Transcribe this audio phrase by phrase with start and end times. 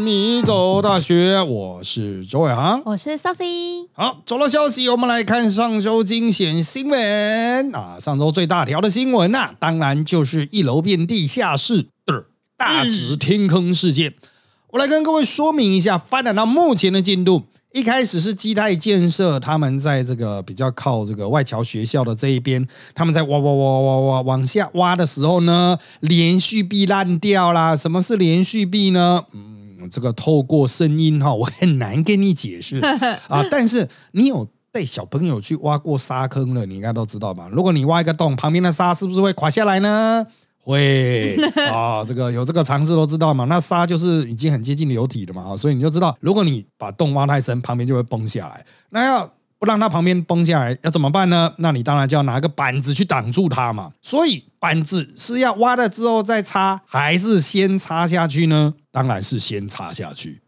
[0.00, 3.86] 米走大学，我是周伟航，我是 Sophie。
[3.92, 7.98] 好，走了消息，我们来看上周惊险新闻啊！
[8.00, 12.24] 上周最大条的新闻呐，当然就是一楼变地下室的
[12.56, 14.14] 大直天坑事件。
[14.68, 17.42] 我来跟各位说明一下，发展到目前的进度。
[17.72, 27.76] 一开始是基泰建设，他们在这个比较靠这个外侨学校的这一边，他们在挖挖挖挖挖往下挖的时候呢，连续壁烂掉啦。
[27.76, 29.24] 什么是连续壁呢？
[29.32, 32.78] 嗯，这个透过声音哈，我很难跟你解释
[33.28, 33.44] 啊。
[33.50, 37.48] 但是你有带小朋友去挖过沙坑了，你应该都知道吧？
[37.50, 40.26] 如果你挖一个洞，旁边的沙是不是会垮下来呢？
[40.62, 41.36] 会
[41.72, 43.44] 啊，这个有这个常识都知道嘛。
[43.46, 48.64] 那沙就是已经很接近流体的嘛，所以你就知道，如果你把洞挖太深，旁边就会崩下来。
[48.90, 51.52] 那要不让它旁边崩下来，要怎么办呢？
[51.58, 53.92] 那你当然就要拿个板子去挡住它嘛。
[54.00, 58.74] 所以板子是要挖了之后再插，还是先插下去呢？
[58.90, 60.40] 当然是先插下去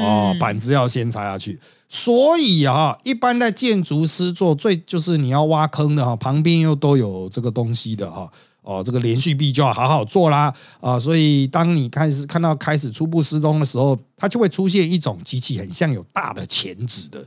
[0.00, 1.58] 哦，板子要先插下去。
[1.88, 8.30] 所以啊，一般的建筑师做最就是你要挖坑的哈，旁边又都有这个东西的哈。
[8.62, 11.00] 哦，这个连续壁就要好好做啦啊！
[11.00, 17.24] 所以当你开始看到开始初步施工的时候，它就会出现一种机器，很像有大的钳子的哦，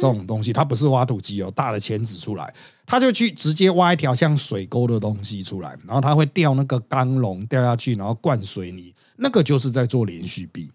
[0.00, 2.52] 这种东西它不是挖土机哦，大的钳子出来，
[2.86, 10.70] 它就去直接挖一条像水沟的东西出来，然后它会掉那个钢笼掉下去，然后灌水泥，那个就是在做连续壁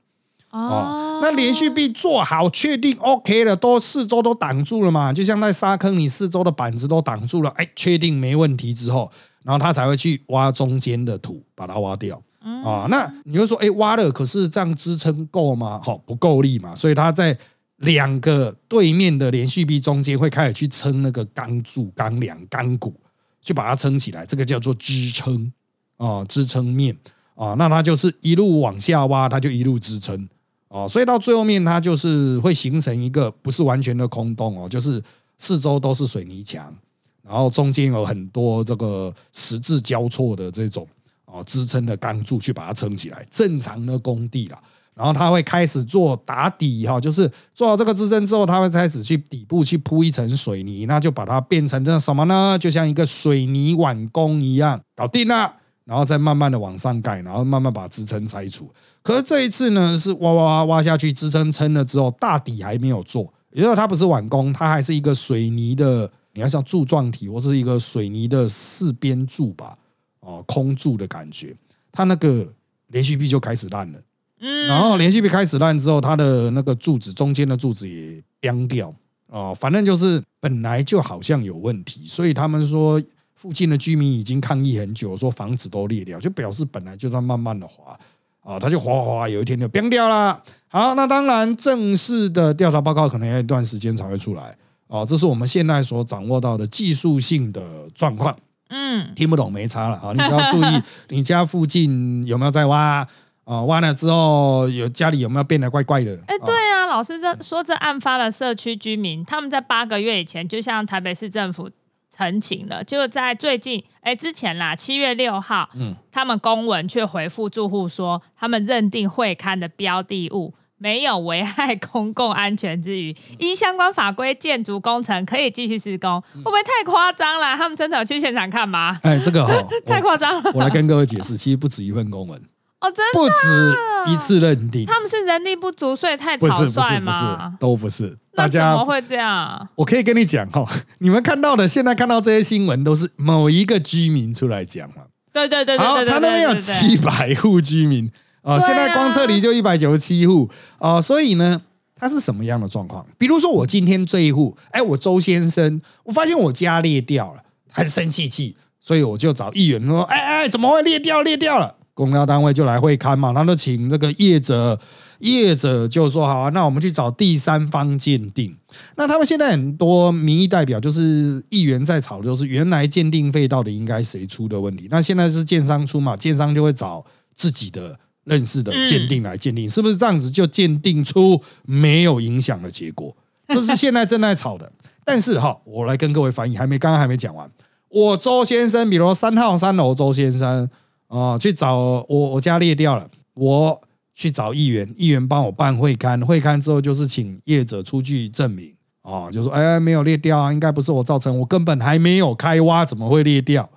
[0.51, 1.19] 哦。
[1.21, 5.11] 那连续壁做好，确定 OK 了，都四周都挡住了嘛？
[5.11, 9.11] 就像在沙坑，你四周的板子都挡住了，哎，确定没问题之后。
[9.43, 12.19] 然后他才会去挖中间的土，把它挖掉
[12.63, 12.87] 啊。
[12.89, 15.79] 那你就说，哎，挖了，可是这样支撑够吗？
[15.83, 16.73] 好，不够力嘛。
[16.75, 17.37] 所以他在
[17.85, 22.93] 两个对面的连续壁中间会开始去撑那个钢柱、钢梁、钢骨，
[23.41, 24.25] 去把它撑起来。
[24.25, 25.53] 这个叫做支撑
[25.95, 26.97] 啊，支撑面
[27.35, 27.53] 啊。
[27.53, 30.27] 那它就是一路往下挖，它就一路支撑
[30.67, 30.87] 啊。
[30.87, 35.01] 所以到最后面，它就是会形成一个不是完全的空洞哦，就是
[35.37, 36.75] 四周都是水泥墙。
[37.23, 40.87] 然后中间有很多这个十字交错的这种
[41.25, 44.61] 啊支撑的钢柱去把它撑起来，正常的工地啦。
[44.95, 52.57] 然后他会开始做打底哈，就是做好这个支撑之后，他会开始去底部去铺一层水泥，那就把它变成这什么呢？
[52.57, 55.57] 就像一个水泥碗工一样，搞定了。
[55.83, 58.73] 然后再慢慢的往上盖，然后慢慢把支撑拆除。
[59.03, 66.11] 可是这一次呢，是挖挖挖挖下去，支撑撑了之后，大底还没有做，也就是它不是碗工，它还是一个水泥的。
[66.33, 69.77] 你要像柱状体或是一个水泥的四边柱吧，
[70.19, 71.55] 哦，空柱的感觉，
[71.91, 72.51] 它那个
[72.87, 73.99] 连续壁就开始烂了。
[74.39, 78.93] 嗯，然后连续被开始烂之后，它的那个柱子中间的柱子也崩掉。
[79.27, 83.01] 哦，反正就是本来就好像有问题，所以他们说
[83.33, 87.97] 附近的居民已经抗议很久，说房子都裂掉，就表示本来就在慢慢的滑
[88.41, 90.41] 啊，它就滑滑滑，有一天就崩掉了。
[90.67, 94.55] 好，那当然正式的调查报告可能要一段时间才会出来。
[94.87, 97.61] 哦，这是我们现在所掌握到的技术性的
[97.95, 98.37] 状况。
[98.69, 100.11] 嗯，听不懂没差了啊！
[100.11, 103.07] 你只要注意， 你家附近有没有在挖
[103.45, 103.63] 啊？
[103.63, 106.19] 挖了之后，有家里有没有变得怪怪的？
[106.27, 111.69] 哎，对啊，老师这说这案发的社区居民，他们在八个月以前就向台北市政府
[112.15, 120.53] 澄清了，就在最近哎之前啦，七月六号，嗯，他们公文却回复住户说，他们认定会刊的标的物。
[120.77, 127.55] 没有危害公共安全之余，依相关法规，建筑工程可以继续施工，会不会太夸张了？
[127.55, 128.93] 他们真的有去现场看吗？
[129.01, 129.53] 哎，这个哈
[129.87, 130.51] 太夸张了。
[130.53, 132.39] 我来跟各位解释，其实不止一份公文
[132.85, 134.85] 哦，真的不止一次认定。
[134.85, 137.53] 他们是人力不足，所以太草率吗？
[137.59, 138.17] 都不是。
[138.35, 139.67] 大家怎么会这样？
[139.75, 140.65] 我可以跟你讲哈，
[140.99, 145.07] 你们看到的，现在看到这些新闻，都是某一个居民出来讲了。
[145.33, 148.11] 对对对对对，他那边有七百户居民。
[148.41, 150.47] 啊，现在光撤离就一百九十七户
[150.77, 151.63] 啊，所以呢，
[151.95, 153.03] 它是什么样的状况？
[153.17, 161.23] 比如说我今天这一户，哎，我周先生，我发现我家裂掉了，很生气气，所以我就找议员说，哎哎，怎么会裂掉？
[161.23, 164.79] 裂掉了，公交单位就来会勘嘛，他就请这个业者，
[165.17, 168.55] 业者就说好啊，那我们去找第三方鉴定。
[168.97, 177.03] 那他们现在很多民意代表就是议员在吵，就是原来鉴定费到底应该谁出的问题，那现在是建商出嘛，建商就会找
[177.33, 177.97] 自己的。
[178.25, 183.15] 认识的鉴定来鉴定，是不是这样子就鉴定出没有影响的结果？
[183.47, 184.71] 这是现在正在吵的。
[185.05, 187.47] 但是哈，我来跟各位翻译，还没刚刚还没讲完。
[187.87, 190.67] 我周先生，比如三号三楼周先生
[191.07, 193.81] 啊，去找我，我家裂掉了，我
[194.13, 203.69] 去找议员，议员帮我办会刊，会刊之后就是请业者出具证明哦，就说哎没有裂掉啊，应该不是我造成，我根本还没有开挖，怎么会裂掉？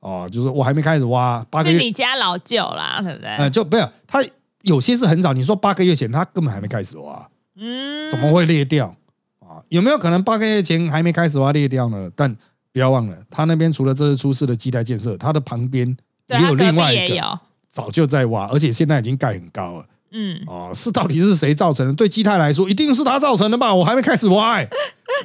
[0.00, 1.78] 哦，就是我还没开始挖，八个月。
[1.78, 3.28] 是你家老旧啦，对不对？
[3.36, 4.24] 呃，就不有他
[4.62, 8.96] 有些是很早，你说八个月前他根本还没开始挖，嗯，怎么会裂掉
[9.38, 9.62] 啊？
[9.68, 12.10] 有没有可能八个月前还没开始挖裂掉呢？
[12.16, 12.36] 但
[12.72, 15.96] 不要忘了，他那边除了这次出事的基台建设，它的旁边
[16.28, 17.40] 也有另外一个，
[17.70, 19.86] 早就在挖，而且现在已经盖很高了。
[20.14, 21.94] 嗯，哦，是到底是谁造成的？
[21.94, 23.74] 对基泰来说，一定是他造成的吧？
[23.74, 24.68] 我还没开始挖、欸，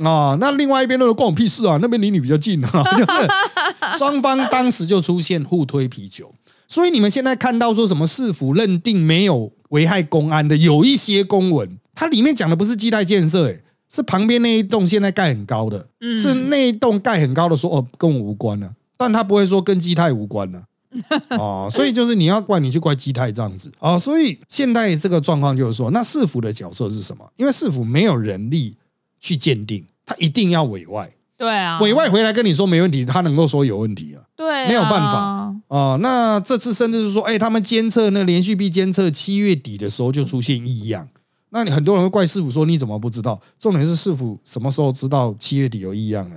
[0.01, 6.33] 啊， 那另外一边都关我屁事啊，那边离你比较近啊， 就是双方当时就出现互推啤酒，
[6.69, 16.15] 所以你们现在看到说什么市府认定没有危害公安的，有一些公文，它里面讲的不是基泰建设、欸，是旁边那一栋现在盖很高的，嗯。
[16.15, 20.63] 是那一栋盖很高的说哦跟我无关了、但他不会说跟基泰无关了、
[21.37, 27.29] 哦，所以就是你要怪你去怪基泰这样子哦，所以现在这个状况就是说，那市府的角色是什么？
[27.35, 28.77] 因为市府没有人力
[29.19, 41.07] 去鉴定，他一定要委外，对啊，委外回来跟你说没问题，他能够说有问题啊对啊没有办法哦，那这次甚至是说，哎，他们监测那连续币监测七月底的时候就出现异样，
[41.49, 43.41] 那你很多人会怪市府说你怎么不知道？
[43.59, 46.35] 重点是市府什么时候知道七月底有异样呢？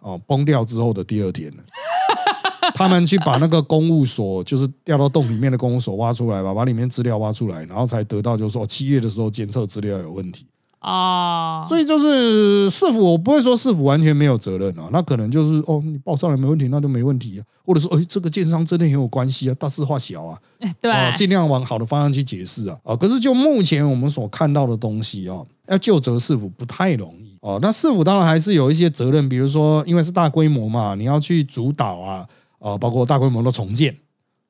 [0.00, 1.62] 哦，崩掉之后的第二天呢？
[2.78, 10.46] 他们去把那个公务所，就是掉到洞里面的公务所挖出来吧，把里面资料挖出来，然后才得到就是说七月的时候监测资料有问题。
[10.80, 20.38] 啊，所以就是市府，我不会说市府完全没有责任啊，那可能就是哦，你报上来没问题，那就没问题啊，或者说，哎，这个建商真的很有关系啊，大事化小啊，
[20.80, 27.58] 对，啊，尽量往好的方向去解释啊，啊，可是就目前我们所看到的东西哦，要就责市府不太容易哦。
[27.60, 32.24] 那市府当然还是有一些责任，比如说因为是大规模嘛，你要去主导啊，
[32.58, 33.96] 啊，包括大规模的重建。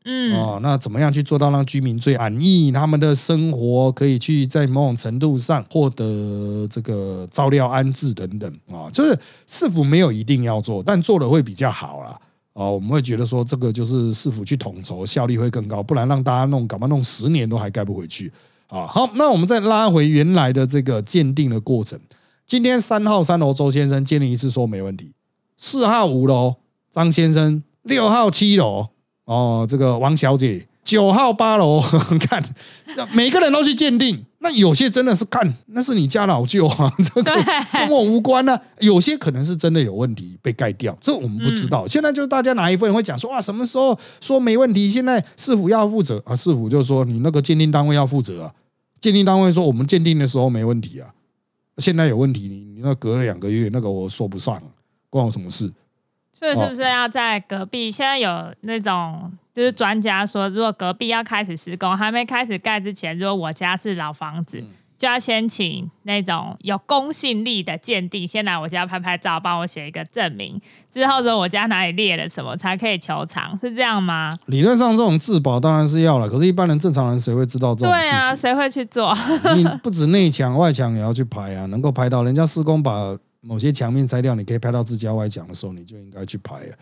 [0.04, 12.18] 嗯，哦，那怎么样去做到让居民最安逸，他们的生活可以去在某种程度上获得这个照料安置等等啊、就是市府没有一定要做，但做的会比较好啦。
[12.54, 18.32] 哦，我们会觉得说这个就是市府去统筹，效率会更高，不然让大家弄，搞不好弄十年都还盖不回去
[18.68, 18.86] 啊。
[18.86, 21.98] 好，那我们再拉回原来的这个鉴定的过程。
[22.46, 25.12] 今天三号三楼周先生鉴定一次说没问题，
[25.58, 26.54] 四号五楼
[26.90, 28.88] 张先生，六号七楼
[29.24, 31.80] 哦，这个王小姐九号八楼，
[32.20, 32.42] 看
[32.96, 37.34] 那每个人都去鉴定，那有些真的是看那是你家老舅啊， 这个
[37.72, 41.84] 跟我无关呢、啊有些可能是真的有问题被盖掉，这我们不知道。
[41.86, 48.54] 现在就是大家哪一份会讲说啊，什么时候说没问题，现在市府要负责啊，市府就说你那个鉴定单位要负责啊，
[49.00, 51.10] 鉴定单位说我们鉴定的时候没问题啊，
[51.78, 54.62] 现在有问题，你你那隔了两个月，那个我说不上，
[55.10, 55.70] 关我什么事？
[56.38, 57.90] 所以是不是要在隔壁？
[57.90, 64.62] 现在有那种就是专家说，如果隔壁要开始施工，还没开始盖之前，如果我家是老房子，
[64.96, 74.30] 就要先请那种有公信力的鉴定，先来我家拍拍照，帮我写一个证明，之后说我家哪里裂了什么，才可以求偿，是这样吗？
[74.46, 79.12] 理论上这种自保当然是要了，可是一般人正常人谁会知道这种事对啊，谁会去做？
[79.56, 86.72] 你不止内墙外墙也要去拍啊，能够拍到人家施工把某些墙面拆掉，你可以拍到自家外墙的时候，你就应该去拍啊。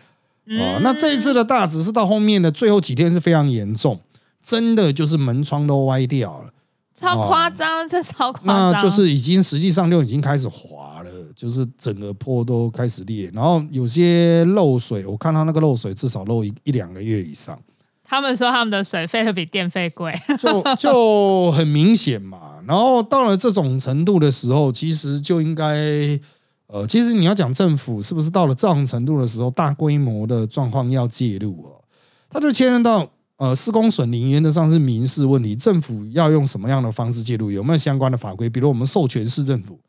[0.45, 3.99] 嗯哦，那这一次的大只是到后面的最后几天是非常严重，
[4.41, 6.49] 真的就是门窗都歪掉了。
[6.95, 17.59] 超夸张，这超夸张，那就是已经实际上就已经开始滑了，就是整个坡都开始裂，然后有些漏水，我看到那个漏水至少漏一一两个月以上，
[18.03, 22.59] 他们说他们的水费都比电费贵，就 就很明显嘛。
[22.65, 26.19] 然后到了这种程度的时候，其实就应该，
[26.67, 31.83] 呃，其实你要讲政府是不是到了这种程度的时候，大规模的状况要介入哦，
[32.29, 33.11] 它就牵涉到。
[33.39, 37.51] 呃，施工损林原则上是民事问题，政府要用什么样的方式介入？
[37.51, 38.49] 有没有相关的法规？
[38.49, 39.79] 比如我们授权市政府，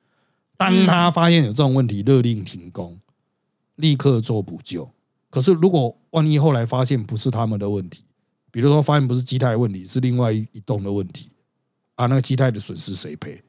[0.55, 2.99] 当他发现有这种问题，勒令停工，
[3.77, 4.91] 立刻做补救。
[5.31, 8.05] 可是如果万一后来发现不是他们的问题，
[8.51, 11.31] 比如说发现不是基泰的问题，是另外一一栋的问题，
[11.95, 13.43] 啊，那个基泰的损失谁赔？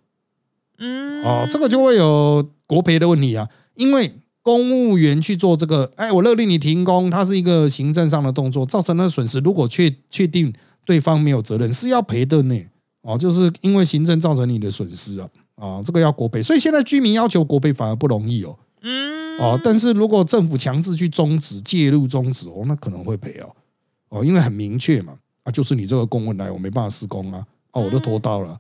[0.78, 10.54] 嗯，哦，这个就会有国赔的问题啊，因为公务员去做这个，哎，我勒令你停工，它是一个行政上的动作，造成的损失，如果确确定
[10.86, 12.56] 对方没有责任，是要赔的呢。
[13.02, 18.56] 哦，就是因为行政造成你的损失啊，啊，这个要国赔，所以现在居民要求国赔反而不容易哦。
[18.84, 23.56] 嗯，哦，但是如果政府强制去终止、介入终止哦，那可能会赔哦。
[24.10, 28.60] 哦，因为很明确嘛，啊，就是你这个公文来，我没办法施工啊，啊，我都拖到了，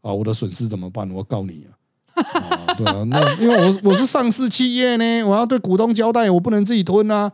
[0.00, 1.10] 啊，我的损失怎么办？
[1.10, 1.76] 我告你啊。
[2.14, 7.32] 啊，对啊，那因为我我是上市企业呢，我要对股东交代，我不能自己吞啊。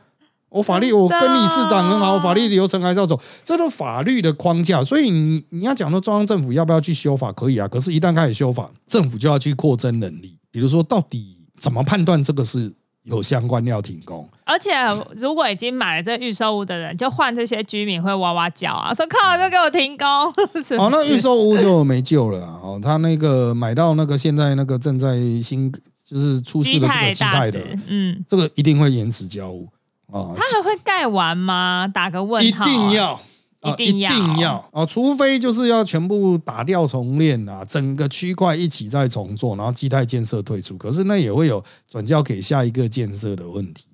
[0.51, 4.83] 我法律我跟理事长很好，法律流程还是要走，这都法律的框架。
[4.83, 7.67] 所以你你要讲说中央政府要不要去修法，可以啊。
[7.67, 12.71] 可是，一旦开始修法，政府就要去扩增能力，比如说到底怎么判断这个是
[13.05, 14.71] 有相关要停工，而且
[15.17, 20.07] 如果已经买了这预售屋的人，就换这些居民会哇哇叫啊，说靠，这给我停工。
[20.07, 22.79] 哦，那预售屋就没救了哦。
[22.81, 25.73] 他那个买到那个现在那个正在新
[26.05, 29.69] 就是出事的这个基泰的，嗯，这个一定会延迟交屋
[30.13, 30.31] 啊。
[30.37, 31.89] 他还会盖完吗？
[31.93, 32.65] 打个问号。
[32.65, 33.21] 一定要。
[33.65, 34.85] 一定要，一定要哦！
[34.85, 40.77] 除非就是要全部打掉重练啊，整个区块一起再重做，然后基泰建设退出。
[40.77, 43.85] 可是那也会有转交给下一个建设的问题。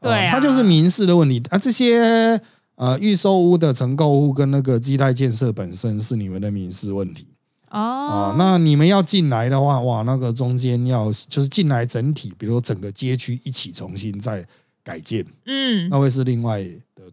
[0.00, 1.56] 对，它就是民事的问题啊。
[1.56, 2.38] 这些
[2.74, 7.26] 呃预售屋的承购户跟那个基泰建设本身是你们的民事问题
[7.70, 7.78] 哦。
[7.80, 14.46] 啊，那你们要进来的话，哇，那个中间要就是进来整体，比如整个街区一起重新再
[14.84, 16.62] 改建，嗯，那会是另外。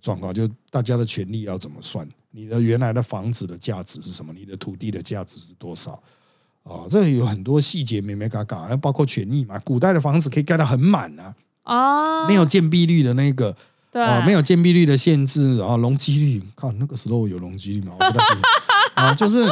[0.02, 2.08] 状况就大家的权利要怎么算？
[2.32, 4.34] 你的原来的房子的价值是什么？
[4.34, 6.02] 你的土地的价值是多少？
[6.64, 9.60] 哦，这有很多细节没没嘎嘎，还包括权益嘛。
[9.60, 13.56] 古代的房子可以盖到很满啊，哦，没有建蔽率的那个，
[13.92, 17.96] 对，没有建蔽率的限制啊，容积率，看那个时候有容积率吗？
[18.00, 18.42] 我不太清楚
[18.96, 19.46] 啊，就是。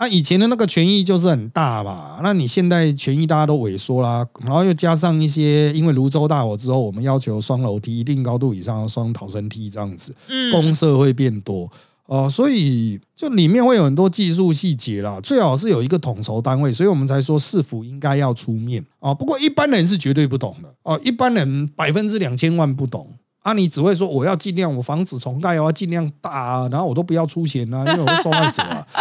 [0.00, 11.70] 那以前的那个权益就是很大嘛，那你现在权益大家都萎缩啦，然后又加上一些，因为泸州大火之后，我们要求双楼梯一定高度以上双逃生梯这样子，嗯，公社会变多
[12.06, 19.12] 哦，所以就里面会有很多技术细节啦，最好是有一个统筹单位，所以我们才说市府应该要出面啊。
[19.12, 23.06] 不过一般人是绝对不懂的哦，一般人百分之两千万不懂
[23.42, 28.86] 啊，你只会说我要尽量我房子重盖我要尽量大啊，然后我都不要出钱啊，因为我是受害者啊。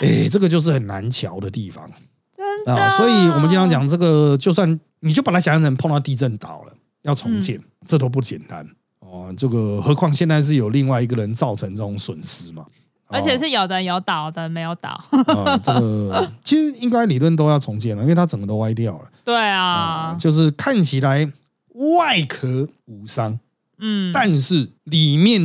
[0.00, 1.90] 哎，这个就是很难瞧的地方，
[2.36, 2.88] 真的啊！
[2.88, 8.66] 所以我们经常讲这个，就算你就把它想象成碰到地震倒了要重建，这都不简单
[9.00, 9.32] 哦。
[9.36, 12.66] 这个何况现在是有另外一个人造成这种损失嘛？
[13.12, 14.90] 而且是有的有倒的，没有倒。
[15.26, 19.10] 啊，这个其实应该理论都要重建了，因为它整个都歪掉了。
[19.24, 21.30] 对啊，就是看起来
[21.74, 23.40] 外壳无伤。
[23.80, 25.40] 嗯，但是里面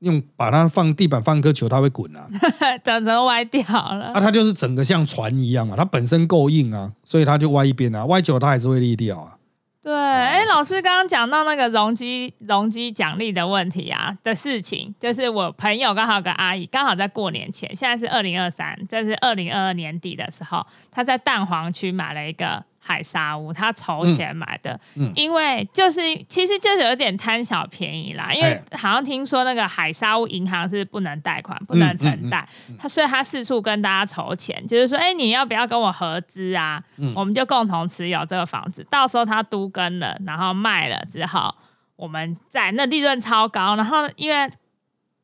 [0.00, 2.28] 用把它放地板放颗球，它会滚啊，
[2.84, 4.12] 整成歪掉了。
[4.12, 9.36] 啊，它就是整个像船一样嘛，它本身够硬啊，所以它就歪一边啊，歪久它还是会裂掉啊。
[9.82, 22.64] 对，哎，老师刚刚讲到那个容积容积奖励的问题啊的事情，就是我朋友刚好有个阿姨，刚好在过年前，现在是二零二三，这是二零二二年底的时候，她在蛋黄区买了一个。
[22.84, 24.78] 海沙屋，他筹钱买的，
[25.14, 28.32] 因为就是其实就是有点贪小便宜啦。
[28.34, 32.46] 因为好像听说那个海沙屋银行是不能贷款、不能承贷，
[32.76, 36.82] 他所以他四处跟大家筹钱，就是说，哎，你要不要跟我合资啊？
[37.14, 41.54] 我们就共同持有这个房子，到时候他都跟了，然后卖了之后，
[41.94, 44.50] 我们在那利润超高，然后因为。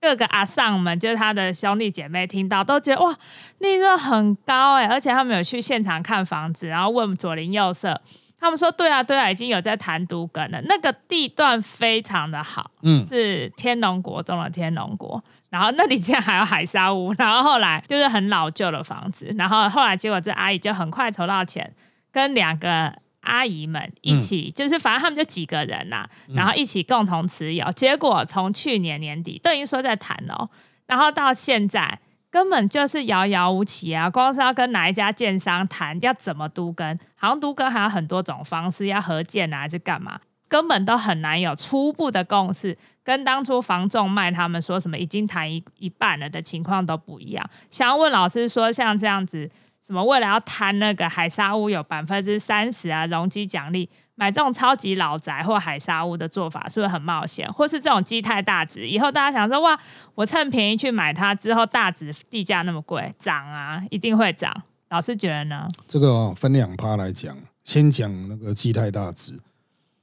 [0.00, 3.16] 各个阿上们，就是他的兄弟姐妹，听到都觉得哇，
[3.58, 4.86] 利润很高哎！
[4.86, 8.00] 而且他们有去现场看房子，然后问左邻右舍，
[8.38, 10.60] 他们说对啊对啊，已经有在谈独根了。
[10.62, 21.74] 那个地段非常的好，嗯，是天龙国中的天龙国，然后那里竟然还有海沙屋，然后后来就是很老旧的房子，然后后来结果这阿姨就很快筹到钱，
[22.12, 22.94] 跟两个。
[23.28, 27.70] 阿姨们一起，就是反正他们就几个人呐，然后一起共同持有。
[27.73, 30.49] 结果从去年年底都已经说在谈了，
[30.87, 31.99] 然后到现在
[32.30, 34.08] 根本就是遥遥无期啊！
[34.08, 40.18] 光是要跟哪一家建商谈，要怎么都跟，好像都跟还有很多种方式，要合建啊，还是干嘛，
[40.49, 42.76] 根本都很难有初步的共识。
[43.04, 47.50] 跟当初房仲卖他们说什么已经谈一一半了的情况都不一样。
[47.70, 49.50] 想要问老师说，像这样子。
[49.85, 50.04] 什么？
[50.04, 57.50] 为了要贪那个海沙屋有百分之三十啊容积奖励，买这种超级老宅或海沙屋的做法是不是很冒险？
[57.52, 59.78] 或是这种基太大值，以后大家想说哇，
[60.14, 64.62] 我趁便宜去买它，之后大值地价那么贵，涨啊，一定会涨。
[64.90, 65.68] 老师觉得呢？
[65.87, 69.40] 这个分两趴来讲，先讲那个基太大值。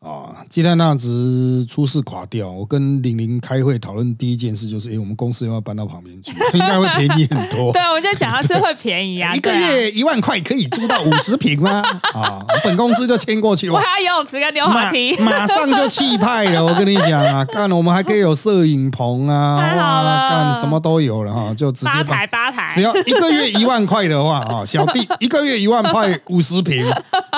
[0.06, 6.32] 啊，鸡蛋那值出事垮掉，我跟玲玲开会讨论第一件事就是，哎，我们公司要不要搬到旁边去？
[6.54, 7.74] 应该会便宜很多。
[7.74, 11.84] 对，我就想要是 会便宜啊，一个月一万块可以租到五十平吗？
[12.14, 13.68] 啊，本公司就迁过去。
[13.68, 16.64] 我还要游泳池跟溜滑梯，马上就气派了。
[16.64, 26.88] 我跟你讲啊，干我们还可以有摄影棚啊，哇，干什么都有了哈，就直接八台八台，只要一个月一万块的话啊，小弟一个月一万块五十平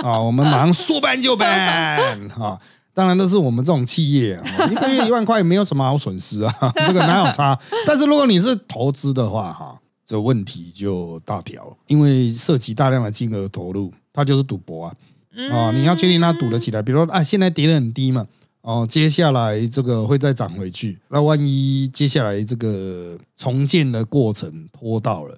[0.03, 1.49] 啊，我们马上说搬就搬
[2.37, 2.56] 啊。
[2.97, 6.51] 当然，都是我们这种企业啊，一个月一万块没有什么好损失啊，
[6.87, 7.55] 这个哪有差？
[7.85, 14.95] 但是如果你是投资的话，哈，这问题就大条，因为涉及大量的金额投入，它就是赌博啊
[15.51, 15.69] 啊！
[15.69, 18.25] 你要确定它赌得起来，比如说啊，现在跌得很低嘛，
[18.61, 25.37] 哦，接下来这个会再涨回去，那万一接下来这个重建的过程拖到了，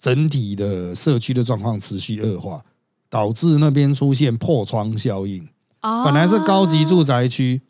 [0.00, 2.62] 整体的社区的状况持续恶化，
[3.10, 5.46] 导致那边出现破窗效应。
[5.80, 7.60] 本来是高级住宅区，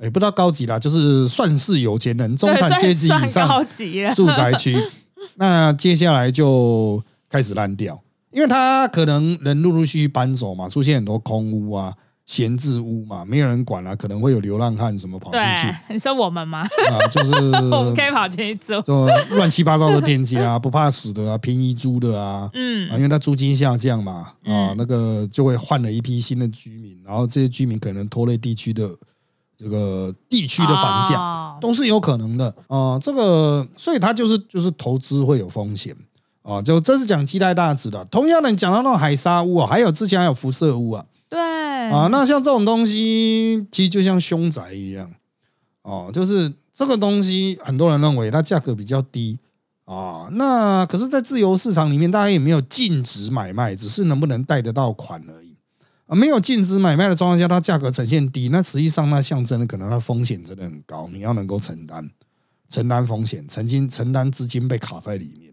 [0.00, 3.66] 也不知道高级啦，就是算是有钱人、中产阶级以上
[4.14, 4.76] 住宅区。
[5.36, 11.94] 那接下来就开始烂掉，因为他可能人陆陆续续搬走嘛，出现很多空屋啊。
[12.26, 15.72] 闲置屋嘛，没有人管了，可能会有流浪汉什么跑进去。
[15.88, 16.62] 你说我们吗？
[16.90, 17.32] 啊，就是
[17.72, 19.06] 我们可以跑进去住，就
[19.36, 28.90] 乱七八糟的店家，不怕死的啊，便宜租的啊，嗯，啊，因为他租金下降嘛，啊，那个就会换了一批新的居民，然后这些居民可能拖累地区的
[29.56, 32.98] 这个地区的房价，都是有可能的啊。
[32.98, 35.94] 这个，所以它就是就是投资会有风险
[36.42, 36.60] 啊。
[36.60, 38.04] 就这是讲期待大值的。
[38.06, 41.04] 同样的，你讲到那种海沙屋啊，还有之前还有辐射屋啊。
[41.90, 45.12] 啊，那像这种东西，其实就像凶宅一样
[45.82, 49.38] 哦，就是这个东西，很多人认为它价格比较低
[49.84, 50.28] 啊。
[50.32, 55.56] 那可是，在自由市场里面，大家也没有禁止买卖，只是能不能贷得到款而已
[56.06, 56.14] 啊。
[56.14, 62.10] 没有禁止买卖的状况下，它价格呈现低，那实际上那象征的可能它风险真的很高，你要能够承担
[62.68, 65.45] 承担风险，曾经承担资金被卡在里面。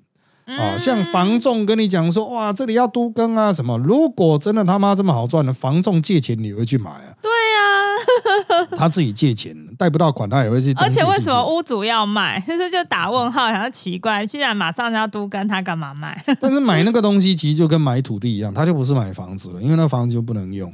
[0.45, 3.77] 啊，像房仲跟你讲说，哇，这里要都更啊，什么？
[3.77, 7.15] 如果真的他妈这么好赚的，房仲借钱你会去买啊？
[7.21, 10.73] 对呀， 他自己借钱贷不到款，他也会去。
[10.73, 12.39] 而且为什么屋主要卖？
[12.45, 16.21] 就是就打问号，好像奇怪，既然马上要都更，他干嘛卖？
[16.41, 20.73] 但是买那个东西其实就跟买土地一样，他就不是买房子了，因为那房子就不能用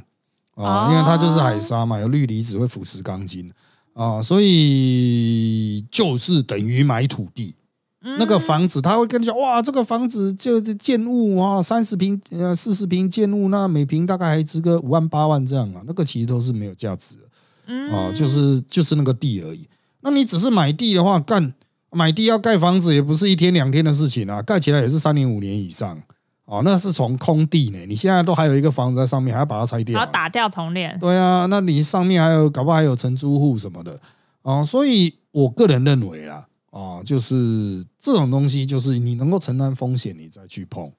[0.56, 3.50] 啊，因为它就是海沙嘛，有氯离子会腐蚀钢筋
[3.94, 7.54] 啊，所以就是等于买土地。
[8.02, 19.68] 那个房子他会跟你讲，哇，这个房子就是建物啊，三十平呃四十平建物，那每平大概还值个五万八万这样啊，那个其实都是没有价值的，啊，就是就是那个地而已。
[20.00, 21.52] 那你只是买地的话，干
[21.90, 26.00] 买地要盖房子也不是一天两天的事情啊，盖起来也是三年五年以上
[26.46, 30.98] 哦，那是从空地呢，你现在都还有一个房子在上面，还要把它拆掉，要打掉重练。
[30.98, 34.00] 对啊，那你上面还有搞不好还有承租户什么的
[34.40, 36.46] 啊，所以我个人认为啦。
[36.70, 40.90] 哦，就是这种东西，就是你能够承担风险，你再去碰。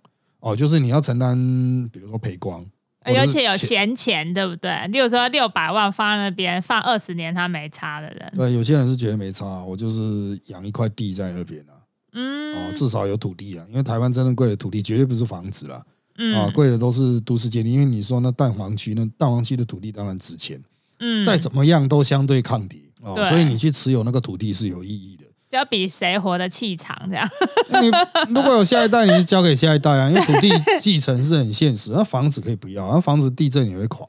[0.41, 1.37] 哦，就是你要承担，
[1.89, 2.65] 比如说赔光，
[3.01, 4.87] 而且有闲钱，对不对？
[4.87, 8.33] 例如说六百万放在那边放二十年，他没差的人。
[8.35, 11.73] 对，有些人是觉得没差，我就是养一块地在那边啊。
[12.13, 12.55] 嗯。
[12.55, 15.85] 哦，至少有土地啊，因为台湾真的贵的土地绝对不是房子啦。
[16.17, 16.35] 嗯。
[16.35, 20.61] 啊，贵的都是都市建地，因为你说那蛋黄区，那蛋黄区的土地当然值钱。
[20.99, 21.23] 嗯。
[21.23, 25.25] 再怎么样都相对抗跌哦，所以你去持有那个土地是有意义的。
[25.51, 27.27] 要比谁活得气长这样。
[27.81, 31.91] 你如果有下一代，你就交给下一代啊，因为土地继承是很现实。
[31.93, 34.05] 那房子可以不要，那房子地震也会垮。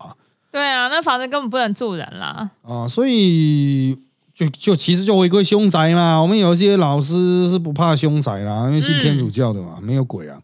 [0.50, 2.50] 对啊，那房子根本不能住人啦。
[2.62, 3.98] 啊，所以
[4.34, 6.20] 就就其实就回归凶宅嘛。
[6.20, 10.38] 我们有一些老师是不怕凶宅啦，因为信天主教的嘛，没有鬼啊。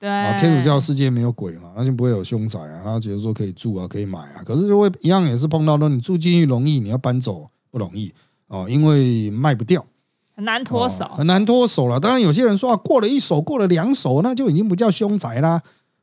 [0.00, 0.08] 对，
[0.38, 2.82] 天主教世界没有鬼嘛，那就不会有凶宅啊。
[2.84, 8.14] 他觉得说可以住啊，可以买啊，可是就会一样也是碰到说你住进去容易，你要搬走不容易
[8.46, 9.84] 哦，因为卖不掉。
[10.38, 11.98] 很难脱手，很难脱手了。
[11.98, 15.60] 当然，有些人说啊，过了一手，过了两手，那就已经不叫凶宅啦，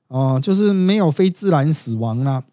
[0.09, 2.43] 哦，就是没有非自然死亡啦，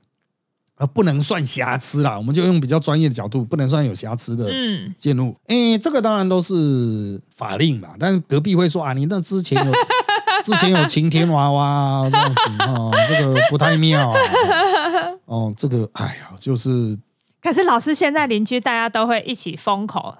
[0.77, 2.17] 啊，不能算瑕疵啦。
[2.17, 4.49] 我们就用比较专业的角度，不能算有瑕疵的
[4.97, 5.35] 建筑。
[5.49, 7.89] 哎，这个当然都是法令嘛。
[7.99, 9.73] 但是隔壁会说啊，你那之前有
[10.45, 14.11] 之前有晴天娃娃这样子啊，这个不太妙。
[14.11, 14.17] 啊。
[15.25, 16.97] 哦，这个哎呀，就是。
[17.43, 20.15] 可是老师现在邻居大家都会一起封口。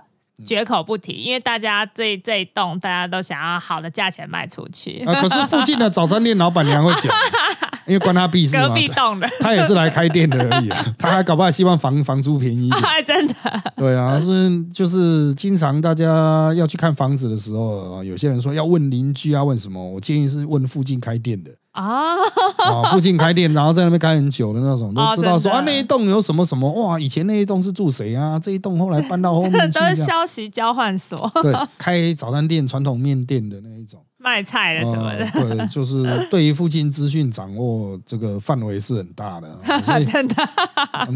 [0.45, 5.05] 绝口不提，因为大家这这一栋大家都想要好的价钱卖出去。
[5.07, 7.13] 啊，可是附近的早餐店老板娘会讲，
[7.87, 8.69] 因为关他屁事嘛。
[8.69, 10.85] 隔壁栋的，他也是来开店的而已啊。
[10.99, 12.83] 他还搞不好希望房房租便宜一点。
[13.07, 13.35] 真的。
[13.77, 19.85] 对啊，是就是经常大家要去看房子的时候，有些人说要问邻居啊，问什么？
[19.93, 21.51] 我建议是问附近开店的。
[21.73, 22.17] 啊，
[22.93, 28.39] 附近开店，然后在那边开很久的那种，都知道说啊，那一栋有什么什么哇，以前那一栋是住谁啊？
[28.39, 31.33] 这一栋后来搬到后面去，都是消息交换所。
[31.43, 35.29] 对，开早餐店、传统面店的那一种，卖菜的什么的。
[35.33, 39.49] 对， 就是对于附近资讯掌握这个范围是很大的，
[39.83, 40.49] 真的，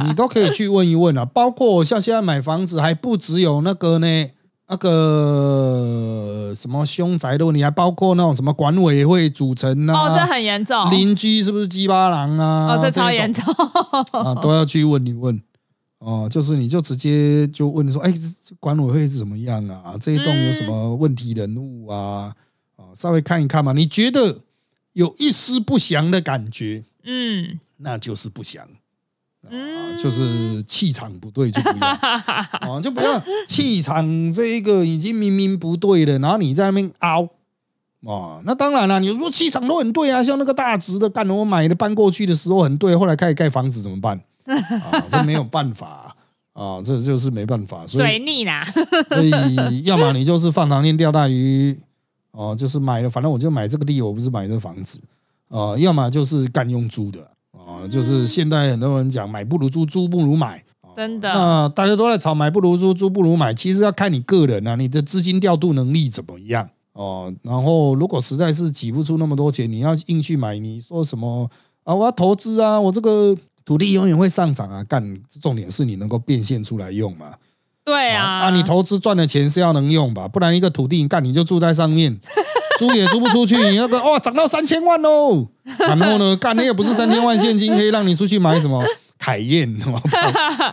[0.04, 1.24] 你都可以去问一问啊。
[1.24, 4.26] 包括像现在买房子，还不只有那个呢。
[4.68, 9.94] 那个什么凶宅的问题，还包括那种什么管委会组成啊？
[9.94, 10.90] 哦，这很严重。
[10.90, 12.74] 邻居是不是鸡巴狼啊？
[12.74, 13.44] 哦，这超严重
[14.10, 14.34] 啊！
[14.42, 15.40] 都要去问一问
[16.00, 16.26] 哦。
[16.28, 18.12] 就是你就直接就问说，哎，
[18.58, 19.94] 管委会是怎么样啊？
[20.00, 21.98] 这一栋有什么问题人物啊？
[21.98, 22.34] 啊，
[22.96, 23.72] 稍微看一看嘛。
[23.72, 24.40] 你觉得
[24.94, 28.66] 有一丝不祥的感觉，嗯，那就是不祥。
[29.48, 37.28] 啊，就是气场不对就不要 啊，就不要气场这一个已经明明不对了，然后你在那边凹
[38.04, 45.00] 啊，那当然了，你说气场都很对啊，像那个大直的干，我买的搬过去的时候很对，后来开始盖房子怎么办啊？
[45.08, 46.16] 这没有办法
[46.52, 48.60] 啊，这就是没办法，所以水逆啦，
[49.10, 51.78] 所以要么你就是放长线钓大鱼，
[52.36, 55.00] 哦、就是买了，反正我就买这个地，我不是买这房子，
[55.48, 57.20] 呃，要么就是干用租的，
[57.52, 60.62] 啊，就是现在很多人讲买不如租，租不如买。
[60.94, 61.32] 真的。
[61.32, 67.32] 那大家都在吵买不如租，租不如买，其实要看你个人啊，你的资金调度能力怎么样哦。
[67.42, 71.50] 然后如果实在是挤不出那么多钱，你要硬去买，你说什么
[71.84, 71.94] 啊？
[71.94, 74.82] 我要投资啊，我这个土地永远会上涨啊！
[74.84, 77.34] 干，重点是你能够变现出来用嘛？
[77.86, 80.26] 对啊，啊，你投资赚的钱是要能用吧？
[80.26, 82.20] 不然一个土地干你就住在上面，
[82.78, 88.84] 租也租不出去，你那个哇涨到三千万喽，然后呢，干那也不是三千万现金可以让你出去买什么。
[89.18, 89.98] 凯宴、什么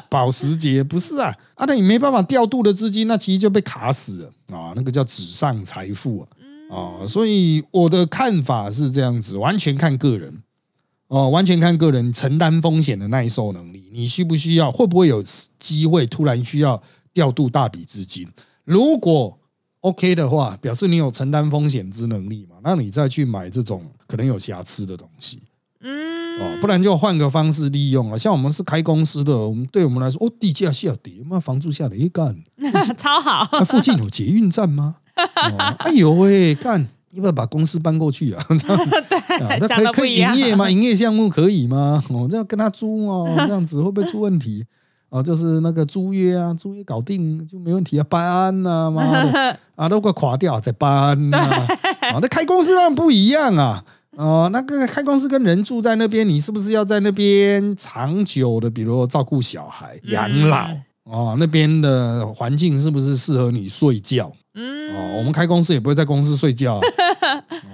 [0.09, 4.57] 保保时捷不是啊，啊，那你没办法调度的资金，那其实就被卡死了。
[4.57, 6.27] 啊，那个叫纸上财富啊，
[6.75, 10.43] 啊，所以我的看法是这样子，完全看个人。
[11.07, 15.23] 哦，完全看个人承担风险的耐受能力，你需不需要，会不会有
[15.57, 16.81] 机会突然需要
[17.13, 18.27] 调度大笔资金？
[18.65, 19.37] 如果
[19.81, 25.39] OK 的话，表示你有承担风险之能力嘛，那你再去买这种可能有瑕疵的东西。
[25.81, 28.17] 嗯，哦，不然就换个方式利用啊。
[28.17, 32.41] 像我们是开公司的，我们对我们来说，哦，地价下跌，妈房租下跌，干，
[32.97, 33.45] 超好。
[33.51, 34.95] 那附近有捷运站吗？
[35.13, 38.41] 哦，哎呦喂，干，要不要把公司搬过去啊？
[38.57, 40.05] 这样，对，啊，那想可以可。
[40.05, 40.69] 以营业吗？
[40.71, 42.01] 营业项目可以吗？
[42.09, 44.65] 哦，这要跟他租哦，这样子会不会出问题？
[45.13, 53.83] 啊，就是那个租约啊，租约搞定就没问题啊，搬呐、妈的 啊，如果垮掉再搬呐、啊，那开公司当然不一样啊。
[54.15, 60.67] 哦，那个开公司跟人住在那边，你是不是要在那边长久的，比如照顾小孩、养老？
[61.05, 64.31] 哦，那边的环境是不是适合你睡觉？
[64.55, 66.81] 嗯，哦，我们开公司也不会在公司睡觉啊，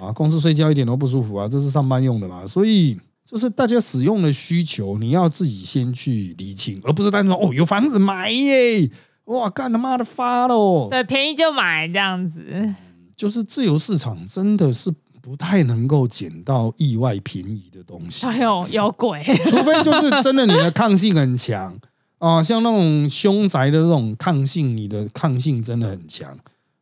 [0.00, 2.98] 啊，公司睡觉一点都不舒服啊，这是上班用的嘛，所以
[3.30, 8.90] 就是大家使用的需求，你要自己先去理清，而不是单纯说哦有房子买耶，
[9.26, 12.74] 哇干他妈的发喽，对，便宜就买这样子。
[13.16, 19.22] 就是自由市场真的是不太能够捡到意外便宜的东西，哎呦，有鬼！
[19.22, 21.78] 除非就是真的你的抗性很强
[22.18, 26.36] 啊，像那种凶宅的这种抗性，你的抗性真的很强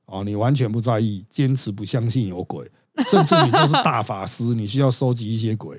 [0.06, 2.66] 哦，你完全不在意，坚持不相信有鬼，
[3.10, 5.76] 甚至你就是大法师，你需要收集一些鬼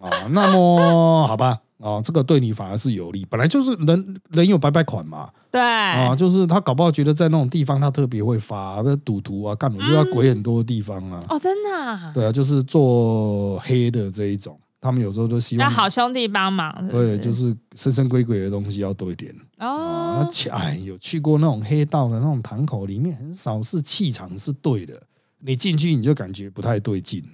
[0.00, 1.58] 啊，那么好吧。
[1.80, 16.86] 啊，这个对你反而是有利，本来就是人人有百百款嘛，对，啊，就是他搞不好觉得在那种地方他特别会发，那赌徒啊，干嘛就要鬼很多的地方啊，哦，真的啊，对啊，就是做黑的这一种，他们有时候都希要望好兄弟帮忙。
[16.88, 19.66] 对，就是神神鬼鬼的东西要多一点啊。
[19.66, 25.00] 哦那，气哎，有去过那种黑道的那种堂口，里面很少是气场是对的，
[25.38, 27.24] 你进去你就感觉不太对劲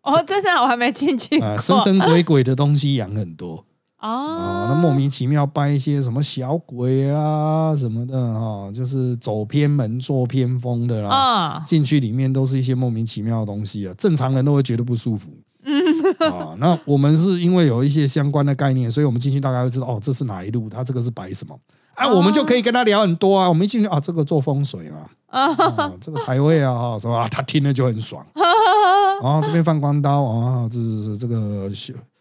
[0.04, 1.58] 哦，真的，我还没进去啊，过。
[1.58, 3.64] 神神鬼鬼的东西养很多
[4.00, 11.58] 哦啊，，那莫名其妙拜一些什么小鬼啦什么的哈，就是走偏门做偏锋的啦。
[11.58, 15.30] 嗯，进去里面都是一些莫名其妙的东西啊，正常人都会觉得不舒服。
[16.20, 21.54] 啊，那我们是因为有一些相关的概念，所以我们进去大概会知道哦，这是哪一路，它这个是摆什么
[21.94, 23.46] 啊，哦我们就可以跟他聊很多啊。
[23.50, 28.26] 我们一进去啊，这个做风水嘛，啊，这个财位 啊，哈，什么啊，他听了就很爽。
[29.22, 31.70] 啊， 这边放光刀啊，这是这个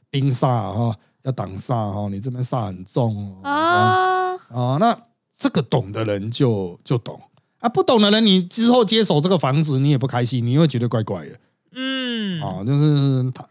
[0.09, 3.39] 冰煞哈，要挡煞哈，你这边煞很重哦。
[3.43, 4.99] 这样啊，啊，那
[5.35, 7.19] 这个懂的人就就懂
[7.59, 11.39] 啊，不懂的人，你之后接手这个房子，你也不开心，你会觉得怪怪的
[11.73, 12.63] 嗯，啊。
[12.63, 13.45] 就是他，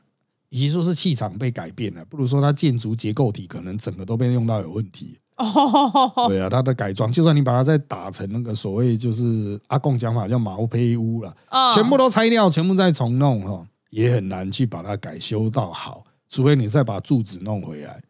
[0.51, 5.19] 与其说是气场被改变了，不如说它建筑结构体可能整个都被用到有问题。
[5.39, 18.03] 哦，对啊，它的改装，就算你把它再打成那个所谓就是阿贡讲法叫毛坯屋了，嗯全部都拆掉，全部再重弄哈，也很难去把它改修到好，除非你再把柱子弄回来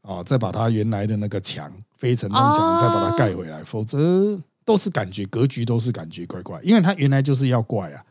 [0.00, 8.02] 啊，再把它原来的那个墙非承重墙哦再把它盖回来，否则都是感觉格局都是感觉怪怪，因为它原来就是要怪啊，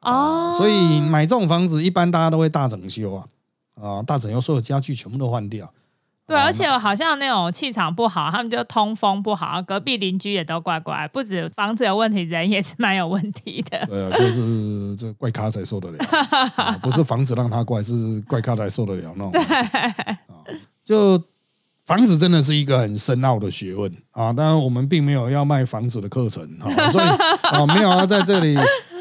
[0.00, 3.26] 哦，所以买这种房子一般大家都会大整修啊，
[3.74, 5.70] 啊，大整修所有家具全部都换掉。
[6.28, 13.86] 对，啊而且好像那种气场不好，他们就通风不好，隔壁邻居也都怪怪，不止房子有问题，人也是蛮有问题的。
[13.86, 15.98] 对啊， 就是这怪咖才受得了，
[16.56, 19.40] 啊 不是房子让他怪，是怪咖才受得了那种对。
[19.42, 20.14] 啊，
[20.84, 21.18] 就
[21.86, 24.30] 房子真的是一个很深奥的学问啊！
[24.30, 27.06] 当然，我们并没有要卖房子的课程啊，所以
[27.48, 28.54] 啊，没有要在这里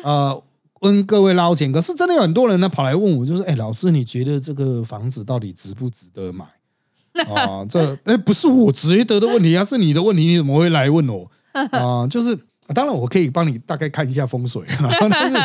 [0.06, 0.42] 呃
[0.80, 1.70] 问各位捞钱。
[1.74, 6.46] 可是真的有很多人呢跑来问我，就是哎，老师，你觉得这个房子到底值不值得买？
[7.34, 11.30] 啊，这哎不是我觉得的问题啊，是你的问题，你怎么会来问我
[11.72, 12.06] 啊？
[12.08, 12.38] 就是
[12.74, 15.38] 当然我可以帮你大概看一下风水啊， 但是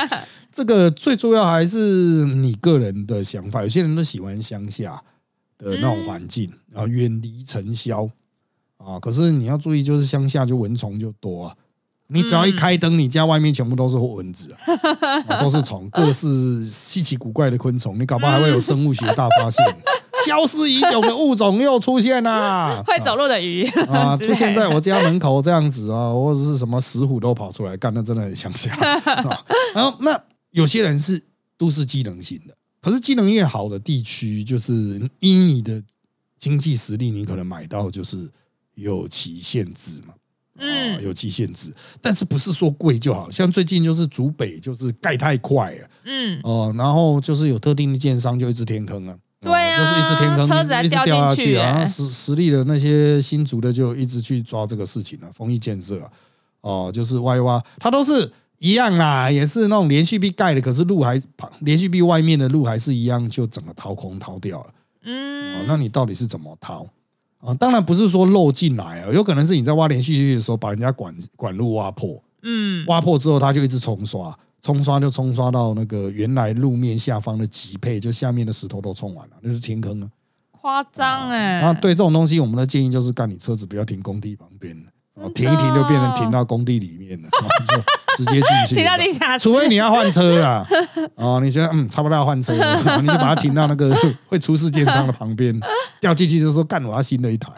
[0.52, 1.78] 这个最重要还是
[2.26, 3.62] 你个人的想法。
[3.62, 5.02] 有些人都喜欢乡下
[5.56, 8.08] 的那种环境，然后远离尘嚣
[8.76, 8.98] 啊。
[9.00, 11.56] 可是你要注意，就是乡下就蚊虫就多啊。
[12.08, 14.54] 你只要一开灯，你家外面全部都是蚊子
[15.26, 19.64] 啊，都是虫，各式稀奇古怪的昆虫，你搞不好还会有生物学大发现。
[20.26, 22.82] 消失已久的物种又出现啦！
[22.86, 28.74] 会走路的鱼啊， 出现在我家门口这样子啊，或者是什么石虎都跑出来，干那真的很乡下。
[29.74, 31.22] 然后那有些人是
[31.56, 35.82] 都市机能型的，可是机能越好的地区，就是依你的
[36.38, 38.30] 经济实力，你可能买到就是
[38.74, 40.14] 有期限制嘛。
[40.58, 43.28] 嗯，有期限制，但是不是说贵就好？
[43.30, 49.16] 像最近就是竹北就是盖太快了，嗯哦，然后就是有特定的建商就一直填坑啊。
[49.42, 51.84] 对啊，就是一直天坑，一直掉下去啊！
[51.84, 56.08] 实实力的那些新竹的就一直去抓这个事情了，丰益建设啊，
[56.60, 61.20] 哦，就是挖一挖，它都是一样啦，也是那种连续壁盖的，可是路还
[61.62, 64.66] 连续壁外面的路还是一样，就整个掏空掏掉了。
[65.02, 66.86] 嗯，那你到底是怎么掏
[67.40, 67.52] 啊？
[67.54, 74.38] 当然不是说漏进来啊，有可能是你在挖连续壁的时候把人家管管路挖破，嗯，挖破之后它就一直冲刷。
[74.62, 80.08] 冲刷就冲刷到那个原来路面下方的极配，就下面的石头都冲完了，那是填坑了。
[80.52, 81.60] 夸张哎！
[81.60, 84.76] 那对这种东西，我们的建议就是干你车子不要停工地旁边
[85.16, 87.28] 哦，停一停就变成停到工地里面了，
[87.68, 87.82] 就
[88.16, 88.74] 直接进去。
[88.76, 90.66] 停到地下除非你要换车啊，
[91.16, 92.52] 哦，你觉得嗯差不多要换车，
[93.00, 93.94] 你就把它停到那个
[94.28, 95.58] 会出事建商的旁边，
[96.00, 97.50] 掉进去就说干我要新的一台。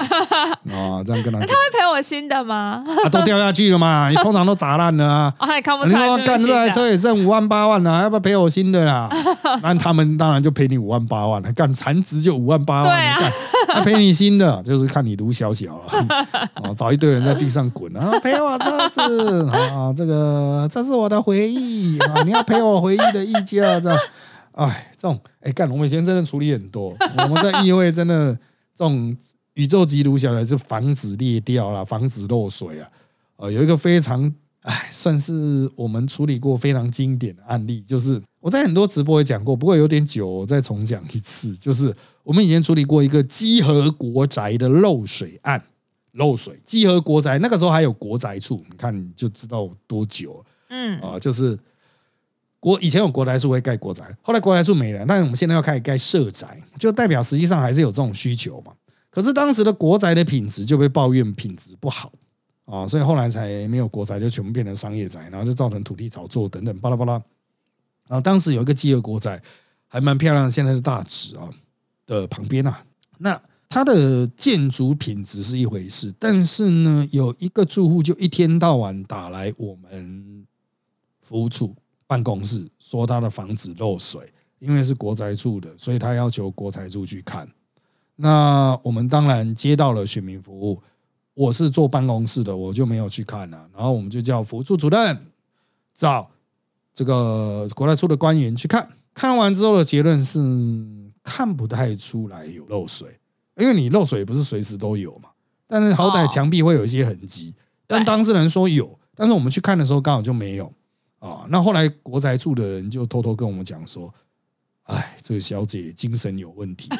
[0.73, 2.83] 哦，这样跟他，他会赔我新的吗？
[3.05, 5.35] 啊，都掉下去了嘛，你 通常都砸烂了啊。
[5.39, 6.25] 哦，也看不出来。
[6.25, 9.09] 干这台车也挣五万八万了，要不要赔我新的啦？
[9.63, 12.85] 那他们当然就赔你五万八万了，干残值就五万八万。
[12.85, 13.33] 对啊，
[13.69, 16.07] 他赔你新的，就是看你卢小小了。
[16.63, 20.15] 哦，找一堆人在地上滚啊，赔我车子啊，这个
[20.71, 23.99] 这是我的回忆啊， 你要陪我回忆的溢价这样。
[24.53, 28.35] 哎，这种哎干，我们以前真的处理很多，我们在议会真的
[28.75, 29.17] 这种。
[29.55, 32.91] 宇宙级炉下来是防止裂掉啦，防止漏水啊。
[33.37, 41.55] 呃，有一个非常哎，算是我们处理过非常经典的案例，就是我在很多直播也讲过，不过有点久，我再重讲一次。
[41.55, 45.63] 就是我们以前处理过一个基和国宅的漏水案，
[46.15, 50.45] 漏水基和国宅那个时候还有国宅处，你看你就知道多久。
[50.69, 51.57] 嗯啊，就是
[52.59, 58.73] 国以前有国宅处会盖国宅，后来国宅处没了，但是我们现在要开始盖社宅，就代表实际上还是有这种需求嘛。
[59.11, 62.11] 可是当时的国宅的品质就被抱怨品质不好
[62.65, 67.13] 啊，所以后来才没有国宅，就全部变成商业宅，然后就造成土地炒作等等巴拉巴拉。
[68.09, 69.41] 然后当时有一个集合国宅，
[69.87, 71.49] 还蛮漂亮，现在是大直啊
[72.07, 72.85] 的旁边啊。
[73.19, 73.41] 那
[73.75, 80.47] 它的建筑品质是一回事，但是呢，有一个住户就一天到晚打来我们
[81.21, 81.75] 服务处
[82.07, 87.49] 办公室，说他的房子漏水，因为是国宅处的，所以他要求国宅处去看。
[88.15, 90.81] 那我们当然接到了选民服务，
[91.35, 93.69] 我是坐办公室的，我就没有去看了。
[93.75, 95.19] 然后我们就叫服务处主任
[95.97, 96.31] 找
[96.95, 100.39] 这个国台处的官员去看，看完之后的结论是
[101.25, 103.19] 看不太出来有漏水，
[103.57, 105.31] 因为你漏水不是随时都有嘛。
[105.67, 107.55] 但是好歹墙壁会有一些痕迹，
[107.87, 110.73] 但当事人说有，但是我们去看的时候刚好就没有
[111.19, 111.47] 啊。
[111.49, 114.13] 那后来国宅处的人就偷偷跟我们讲说。
[114.85, 116.91] 哎，这个小姐精神有问题，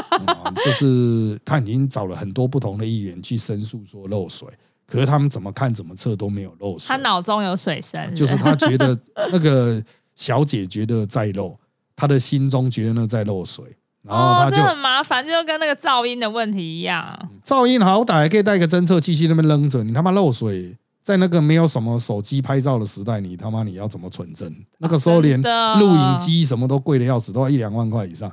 [0.64, 4.48] 就是她已经找了很多不同的议员去申诉说漏水，
[4.86, 6.88] 可是他们怎么看怎么测都没有漏水。
[6.88, 8.98] 她脑中有水声，就是她觉得
[9.30, 11.60] 那个小姐觉得在漏，
[11.94, 17.30] 她的心中觉得那在漏水，然后她就很麻烦，就跟那个噪音的问题一样。
[17.44, 20.76] 噪音好歹可以带个侦测器去那边扔着，你他妈漏水。
[21.02, 24.52] 在那个没有什么手机拍照的时代，你他妈你要怎么存真？
[24.78, 28.28] 那个时候连录影机什么都贵的要死，都要一两万块以上。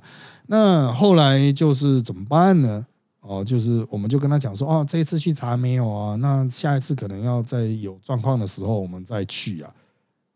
[0.48, 2.84] 那后来就是怎么办呢？
[3.20, 6.16] 哦，就是我们就跟他讲说，哦，这一次去查没有啊？
[6.16, 9.70] 那下一次可能要在有状况的时候我们再去啊。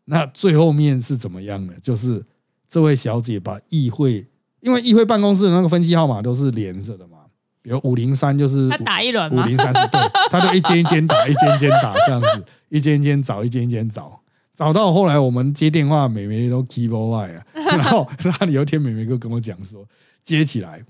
[0.04, 1.72] 那最后面是怎么样呢？
[1.82, 2.24] 就是
[2.68, 4.24] 这位小姐把议会，
[4.60, 7.18] 因为议会办公室的那个分机号码都是连着的嘛。
[7.60, 14.20] 比如五零三就是他打一轮五零三是对， 他就一间一间打，一间一间打这样子，一间一间找，一间一间找，
[14.54, 19.84] 找到后来我们接电话，美眉都 keep away 啊， 然后那里有一天美眉哥跟我讲说
[20.24, 20.80] 接起来，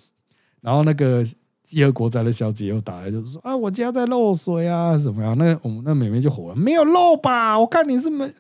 [0.61, 1.25] 然后那个
[1.65, 5.35] 集合国宅的小姐又打来，就是说啊我家在漏水啊什么呀？
[5.37, 7.59] 那我们那美眉就火了，没有漏吧？
[7.59, 8.31] 我看你是没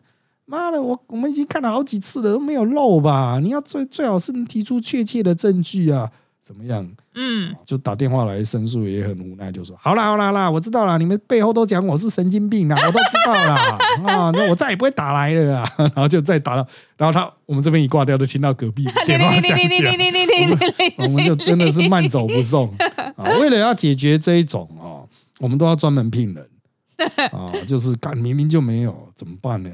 [0.49, 3.39] 妈的，我我们已经看了好几次了都没有漏吧？
[3.43, 6.11] 你要最最好是能提出确切的证据啊。
[6.41, 6.91] 怎么样？
[7.15, 13.77] 嗯，就打电话来申诉，也很无奈，就说好啦好啦啦，我知道啦，你们背后都讲我是神经病啦，我都知道啦
[14.09, 15.71] 啊，那我再也不会打来了啦。
[15.77, 19.95] 然后就再打了，然后他我们这边一挂掉，就听到隔壁 电话响起来，
[20.97, 22.75] 我们就真的是慢走不送
[23.17, 23.29] 啊。
[23.39, 25.07] 为了要解决这一种哦，
[25.41, 26.49] 我们都要专门聘人
[27.31, 29.71] 啊，就是干明明就没有，怎么办呢？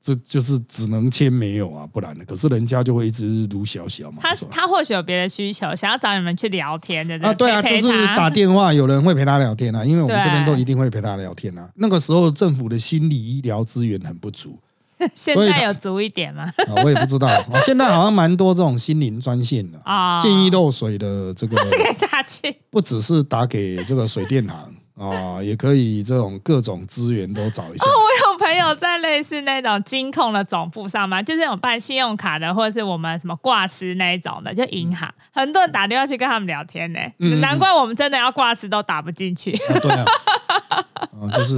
[0.00, 2.24] 哦，这就是只能签没有啊，不然呢？
[2.26, 4.18] 可是人家就会一直撸小小嘛。
[4.22, 11.68] 他他或许有别的需求，想要找你们去聊天的啊，对啊，就是打电话，有人会陪他聊天啊，因为我们对这边都一定会陪他聊天啊。
[11.76, 14.58] 那个时候政府的心理医疗资源很不足
[15.14, 16.44] 现在有足一点吗？
[16.44, 17.60] 啊，我也不知道啊。
[17.60, 22.54] 现在好像蛮多这种心灵专线的，啊，建议漏水的这个 给大气。
[22.68, 27.86] 不只是打给这个水电行啊，也可以这种各种资源都找一下。
[27.86, 37.00] 哦我有朋友在类似那种金控的总部上班，就是有办信用卡的，或者是我们什么挂失那一种的，就银行，很多人打电话去跟他们聊天呢、
[37.40, 39.52] 难怪我们真的要挂失都打不进去。
[39.52, 40.04] 啊，对啊，
[40.68, 41.56] 啊， 就是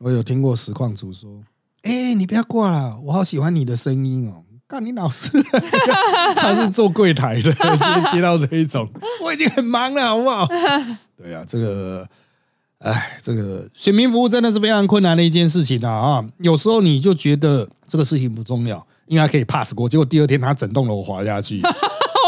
[0.00, 1.42] 我有听过实况主说，
[1.82, 4.44] 哎、你不要挂了，我好喜欢你的声音哦。
[4.66, 5.30] 干你老师，
[6.34, 8.88] 他是做柜台的， 接接到这一种，
[9.22, 10.48] 我已经很忙了，好不好？
[11.14, 12.08] 对啊，这个，
[12.82, 16.24] 哎，这个选民服务真的是非常困难的一件事情啊啊！
[16.38, 21.60] 有时候你就觉得这个事情不重要，应该可以 pass 过，结果第二天他整栋楼滑下去，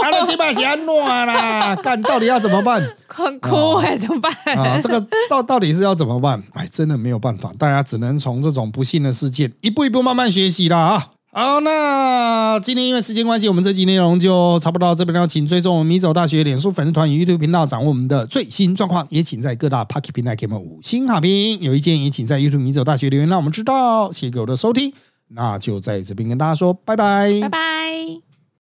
[0.02, 2.80] 他的鸡巴是乱啦，干到底要怎么办？
[3.08, 4.32] 很哭哎、怎么办？
[4.56, 6.40] 啊，这个到到底是要怎么办？
[6.52, 11.06] 哎，真的没有办法，大家只能从这种不幸的事件一步一步慢慢学习啦啊。
[11.36, 15.26] 好，那今天因为时间关系，我们这集内容就差不多到这边了。
[15.26, 19.04] 请追踪我们米走大学脸书粉丝团与 YouTube 频道，掌握我们的最新状况。
[19.10, 21.58] 也请在各大 Pocket 平台给我们五星好评。
[21.60, 24.12] 有意见也请在 YouTube 米走大学留言，让我们知道。
[24.12, 24.92] 谢谢各位的收听，
[25.30, 28.33] 那就在这边跟大家说拜拜，拜拜。